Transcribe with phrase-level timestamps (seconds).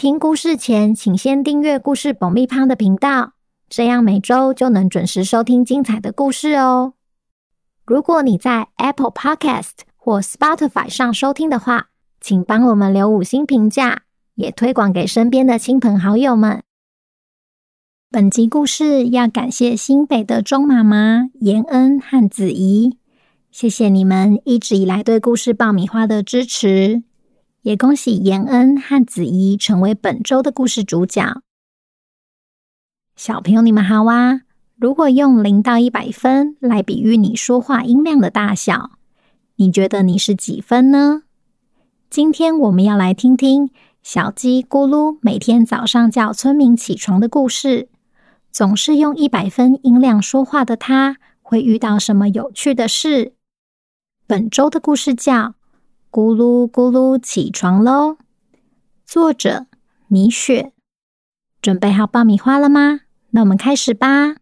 [0.00, 3.34] 听故事前，请先订阅故事爆米花的频道，
[3.68, 6.94] 这样每周就能准时收听精彩的故事哦。
[7.84, 14.04] 如果你在 Apple Podcast 或 Spotify 上收听的话，请帮我们留五星评价，
[14.36, 16.62] 也推广给身边的亲朋好友们。
[18.10, 22.96] 本集故事要感谢新北的钟妈妈妍恩和子怡，
[23.50, 27.02] 谢谢你们一直以来对故事爆米花的支持。
[27.62, 31.42] 也恭喜妍恩和子怡成为本周的故事主角。
[33.14, 34.40] 小朋友，你们好啊！
[34.76, 38.92] 如果用零到一百分来比喻你说话音量的大小，
[39.56, 41.24] 你觉得你是几分呢？
[42.08, 43.68] 今天我们要来听听
[44.02, 47.90] 小鸡咕噜每天早上叫村民起床的故事。
[48.50, 53.34] 总是用一百分音量说话的它，会遇到什么有趣的事？
[54.26, 55.56] 本周的故事叫。
[56.12, 58.16] 咕噜咕噜起床喽！
[59.06, 59.66] 作者
[60.08, 60.72] 米雪，
[61.62, 63.02] 准备好爆米花了吗？
[63.30, 64.34] 那我们开始吧。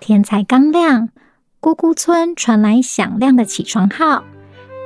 [0.00, 1.10] 天才刚亮，
[1.60, 4.24] 咕咕村传来响亮的起床号。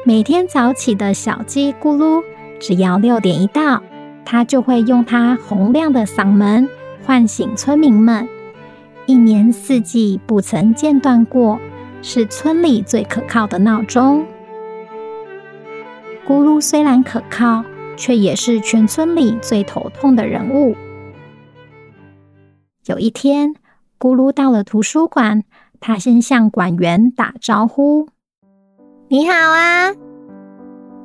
[0.04, 2.24] 每天早起的小鸡咕噜，
[2.58, 3.80] 只要六点一到，
[4.24, 6.68] 它就会用它洪亮的嗓门
[7.04, 8.28] 唤醒村民们。
[9.06, 11.60] 一年四季不曾间断过，
[12.02, 14.26] 是村里最可靠的闹钟。
[16.26, 17.64] 咕噜虽然可靠，
[17.96, 20.74] 却也是全村里最头痛的人物。
[22.86, 23.54] 有一天，
[23.98, 25.44] 咕噜到了图书馆，
[25.78, 28.08] 他先向馆员打招呼
[29.08, 29.94] ：“你好啊！”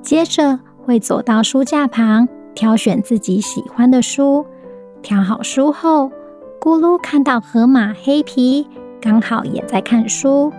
[0.01, 4.43] 接着会走到书架旁，挑选自己喜欢的书。
[5.03, 6.11] 挑好书后，
[6.61, 8.67] 咕噜看到河马黑皮
[9.01, 10.53] 刚好也在看书，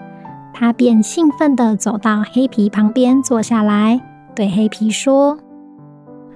[0.52, 4.00] 他便兴奋地走到黑皮旁边坐下来，
[4.34, 5.38] 对黑皮说：“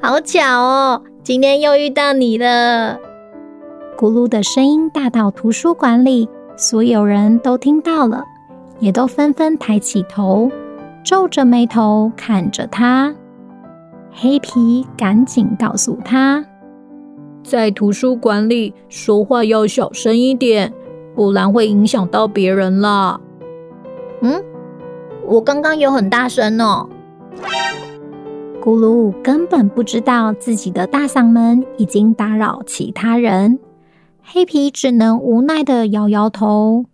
[0.00, 2.96] 好巧哦，今天又遇到你了。”
[3.98, 8.22] 咕噜的声音大到图书馆里所有人都听到了，
[8.78, 10.48] 也都纷纷抬起头，
[11.02, 13.12] 皱着眉头看着他。
[14.12, 16.44] 黑皮赶紧告诉他。
[17.46, 20.74] 在图书馆里说话要小声一点，
[21.14, 23.20] 不然会影响到别人啦。
[24.20, 24.42] 嗯，
[25.24, 26.88] 我刚刚有很大声哦。
[28.60, 33.60] 咕噜根本不知道自己的大嗓门已经打扰其他人，
[34.24, 36.86] 黑皮只能无奈的摇摇头。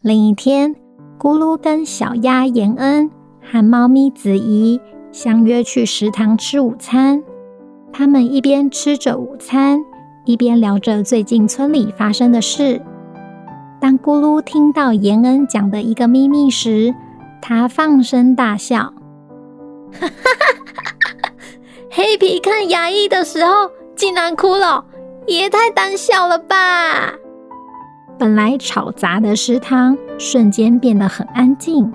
[0.00, 0.74] 另一天，
[1.18, 3.10] 咕噜跟小鸭妍恩
[3.42, 4.80] 和猫咪子怡
[5.12, 7.22] 相约去食堂吃午餐。
[7.92, 9.80] 他们一边吃着午餐，
[10.24, 12.80] 一边聊着最近村里发生的事。
[13.80, 16.94] 当咕噜听到妍恩讲的一个秘密时，
[17.40, 18.92] 他放声大笑。
[19.92, 21.30] 哈哈哈！
[21.90, 24.84] 黑皮看牙医的时候竟然哭了，
[25.26, 27.14] 也太胆小了吧！
[28.18, 31.92] 本来吵杂的食堂瞬间变得很安静，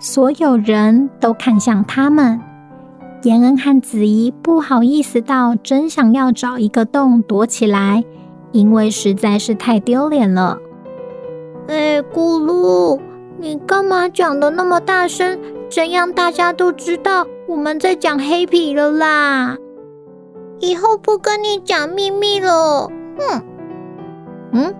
[0.00, 2.40] 所有人都看向他们。
[3.22, 8.04] 妍恩和子怡不好意思到，真想要找一个洞躲起来，
[8.52, 10.58] 因为实在是太丢脸了。
[11.66, 13.00] 哎，咕噜，
[13.38, 15.38] 你干嘛讲的那么大声？
[15.68, 19.58] 这样大家都知道我们在讲黑皮了啦！
[20.60, 22.88] 以后不跟你讲秘密了。
[23.18, 23.42] 哼，
[24.52, 24.74] 嗯，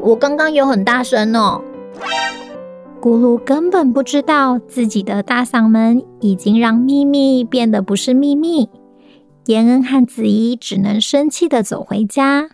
[0.00, 1.62] 我刚刚有很大声哦。
[3.02, 8.68] 咕噜根本不知道自己的大嗓门已经让秘密变得不是秘密。
[9.46, 12.48] 妍恩和子怡只能生气地走回家。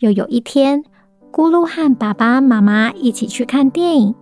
[0.00, 0.82] 又有一天，
[1.30, 4.12] 咕噜和爸爸妈妈一起去看电影。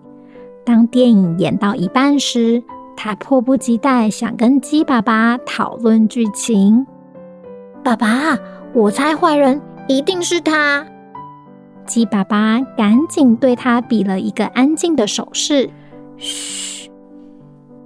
[0.63, 2.63] 当电影演到一半时，
[2.99, 6.87] 他迫不及待想跟鸡爸爸讨论剧情。
[7.83, 8.37] 爸爸，
[8.75, 9.59] 我猜坏人
[9.89, 10.87] 一定是他。
[11.89, 15.71] 鸡爸爸赶紧对他比了一个安静的手势。
[16.19, 16.91] 嘘。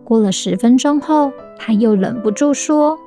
[0.04, 2.98] 过了十分钟后，他又忍不住说：“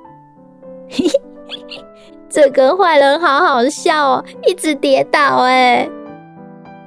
[0.89, 1.85] 嘿嘿嘿，
[2.29, 5.87] 这个坏人好好笑哦，一直跌倒哎。”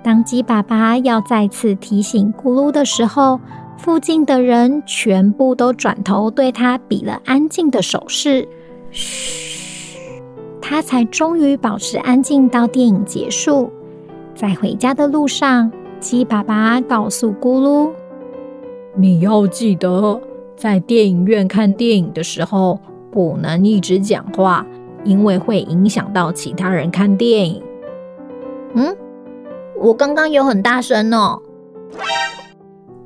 [0.02, 3.38] 当鸡爸爸要再次提醒咕噜的时候，
[3.76, 8.48] 附近的人全部都转头对他比了安静的手势。
[8.90, 10.20] 嘘，
[10.60, 13.70] 他才终于保持安静到电影结束。
[14.38, 15.68] 在回家的路上，
[15.98, 17.90] 鸡爸爸告诉咕噜
[18.94, 20.20] ：“你要记得，
[20.56, 22.78] 在电影院看电影的时候，
[23.10, 24.64] 不能一直讲话，
[25.02, 27.60] 因为会影响到其他人看电影。”
[28.74, 28.96] 嗯，
[29.76, 31.42] 我刚刚有很大声哦。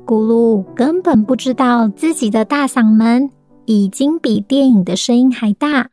[0.05, 3.31] 咕噜根本不知道自己的大嗓门
[3.65, 5.89] 已经比电影的声音还大，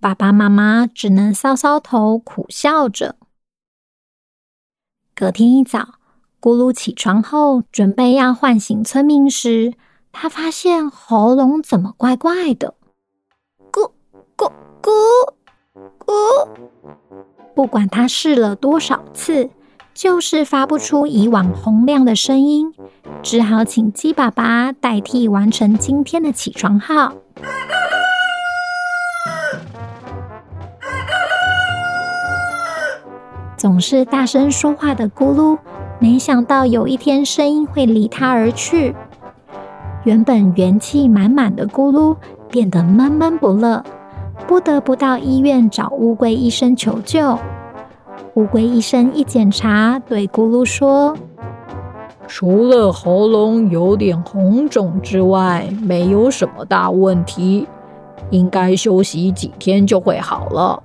[0.00, 3.14] 爸爸妈妈只能搔搔头，苦笑着。
[5.18, 5.94] 隔天一早，
[6.40, 9.74] 咕噜起床后准备要唤醒村民时，
[10.12, 12.74] 他发现喉咙怎么怪怪的，
[13.72, 13.90] 咕
[14.36, 14.92] 咕咕
[15.98, 16.48] 咕。
[17.52, 19.50] 不管他试了多少次。
[19.94, 22.72] 就是发不出以往洪亮的声音，
[23.20, 27.14] 只好请鸡爸爸代替完成今天的起床号。
[33.68, 35.58] 总是大声说话的咕噜，
[35.98, 38.96] 没想到有一天声音会离他而去。
[40.04, 42.16] 原本元气满满的咕噜
[42.48, 43.84] 变得闷闷不乐，
[44.46, 47.38] 不得不到医院找乌龟医生求救。
[48.36, 51.14] 乌龟医生一检查，对咕噜说
[52.26, 57.68] ：“除了喉咙有点红肿之外，没有什么大问题，
[58.30, 60.82] 应该休息几天就会好了。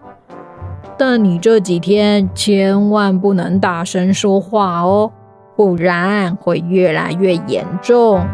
[0.97, 5.11] 但你这几天千万不能大声说话哦，
[5.55, 8.25] 不然会越来越严重。”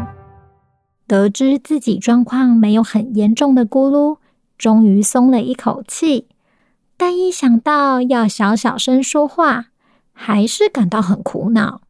[1.08, 4.18] 得知自己状况没有很严重的咕噜，
[4.56, 6.28] 终于松了一口气。
[6.96, 9.66] 但一想到要小小声说话，
[10.12, 11.80] 还是感到很苦恼。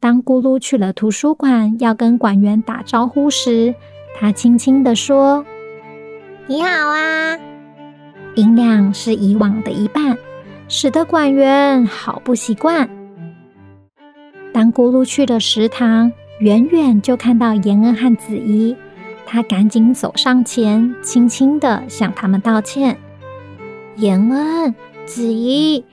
[0.00, 3.76] 当咕噜去了图书馆，要跟馆员打招呼时，
[4.18, 5.46] 他轻轻的说
[6.48, 7.38] ：“你好啊。”
[8.34, 10.16] 音量是以往的一半，
[10.68, 12.88] 使得馆员好不习惯。
[14.52, 18.76] 当咕噜去了食堂，远远就看到延恩和子怡，
[19.26, 22.96] 他赶紧走上前，轻轻地向他们道歉。
[23.96, 24.74] 延恩、
[25.04, 25.84] 子怡，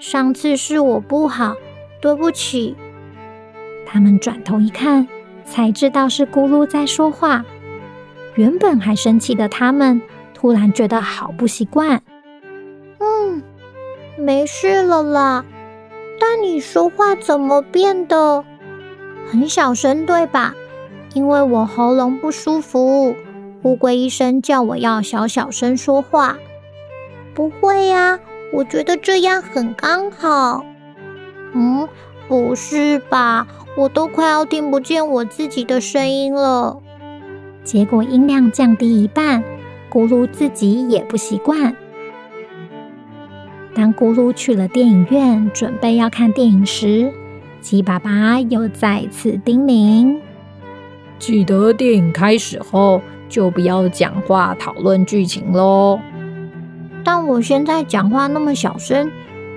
[0.00, 1.54] 上次是我不好，
[2.00, 2.74] 对不起。
[3.86, 5.06] 他们转头一看，
[5.44, 7.44] 才知道是咕噜在说话。
[8.34, 10.00] 原本还生气的他们，
[10.40, 12.00] 突然觉得好不习惯。
[13.00, 13.42] 嗯，
[14.16, 15.44] 没事了啦。
[16.20, 18.44] 但你说话怎么变得
[19.28, 20.54] 很小声，对吧？
[21.12, 23.16] 因为我喉咙不舒服，
[23.62, 26.38] 乌龟医生叫我要小小声说话。
[27.34, 28.20] 不会呀，
[28.52, 30.64] 我觉得这样很刚好。
[31.52, 31.88] 嗯，
[32.28, 33.48] 不是吧？
[33.76, 36.80] 我都快要听不见我自己的声音了。
[37.64, 39.42] 结果音量降低一半，
[39.90, 41.74] 咕噜自己也不习惯。
[43.74, 47.12] 当咕噜去了电影院，准备要看电影时，
[47.60, 50.18] 鸡爸爸又再次叮咛：
[51.18, 56.00] 记得电影开始后就不要讲话讨论剧情喽。
[57.04, 59.10] 但我现在讲话那么小声，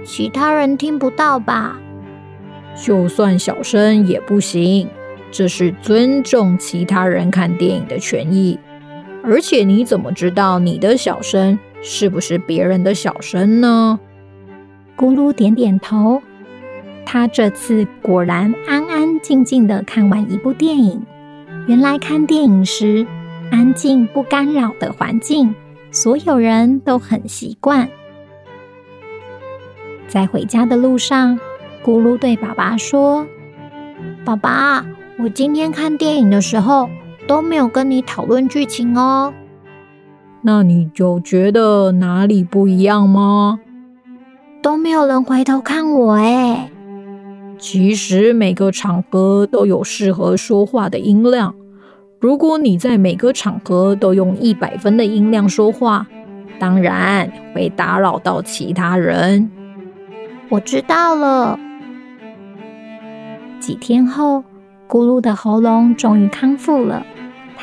[0.05, 1.77] 其他人听不到吧？
[2.75, 4.87] 就算小声也不行，
[5.31, 8.57] 这是尊重其他人看电影的权益。
[9.23, 13.99] 而且你怎么知道你的小声是不是别人的小声呢？
[14.97, 16.21] 咕噜点点头，
[17.05, 21.05] 他这次果然安安静静的看完一部电影。
[21.67, 23.05] 原来看电影时，
[23.51, 25.53] 安静不干扰的环境。
[25.93, 27.89] 所有人都很习惯。
[30.07, 31.37] 在回家的路上，
[31.83, 33.27] 咕噜对爸爸说
[34.23, 34.85] ：“爸爸，
[35.19, 36.89] 我今天看电影的时候
[37.31, 39.33] 都没有跟你讨论剧情哦。
[40.41, 43.57] 那你就觉得哪里不一样吗？
[44.61, 46.69] 都没有人回头看我诶。
[47.57, 51.55] 其实每个场合都有适合说话的音量。”
[52.19, 56.05] 如果你在每个场合都用一百分的音量说话，
[56.59, 59.49] 当然会打扰到其他人。
[60.49, 61.57] 我知道了。
[63.61, 64.43] 几天后，
[64.89, 67.05] 咕噜的喉咙终于康复了。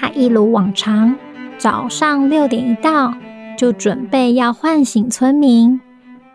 [0.00, 1.16] 他一如往常，
[1.58, 3.12] 早上六点一到，
[3.58, 5.80] 就准备要唤醒村民。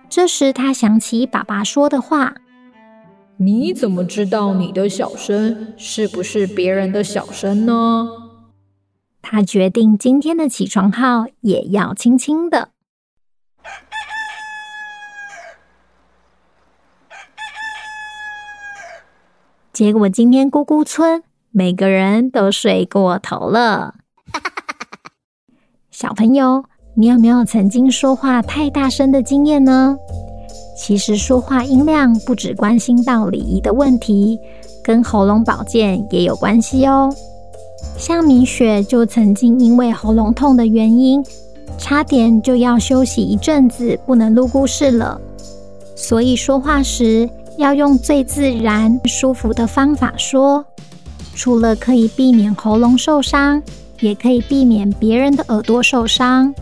[0.09, 2.35] 这时，他想起爸爸说的话。
[3.37, 8.09] 你怎么知道你的小声是不是别人的小声呢？
[9.21, 12.71] 他决定今天的起床号也要轻轻的。
[19.71, 21.23] 结果今天咕咕村
[21.55, 23.93] 每个人都睡过头了。
[25.91, 26.63] 小朋友，
[26.95, 29.95] 你有没有曾经说话太大声的经验呢？
[30.75, 34.39] 其实说话音量不只关心到礼仪的问题，
[34.83, 37.13] 跟喉咙保健也有关系哦。
[37.99, 41.23] 像米雪就曾经因为喉咙痛的原因，
[41.77, 45.21] 差点就要休息一阵子，不能录故事了。
[45.95, 47.29] 所以说话时
[47.59, 50.65] 要用最自然、舒服的方法说，
[51.35, 53.61] 除了可以避免喉咙受伤，
[53.99, 56.53] 也可以避免别人的耳朵受伤。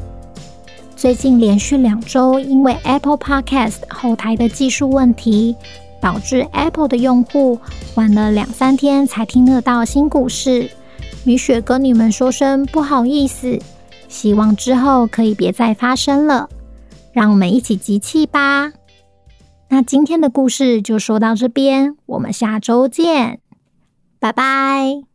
[0.95, 5.55] 最近连续两周，因为 Apple Podcast 后台的技术问题，
[5.99, 7.59] 导致 Apple 的用户
[7.95, 10.69] 晚了两三天才听得到新故事。
[11.23, 13.59] 米雪跟你们说声不好意思，
[14.07, 16.49] 希望之后可以别再发生了。
[17.13, 18.71] 让我们一起集气吧。
[19.69, 23.39] 那今天的故事就说到这边，我们下周见，
[24.21, 25.10] 拜拜。